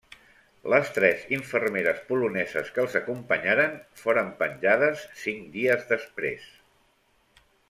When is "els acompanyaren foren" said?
2.85-4.33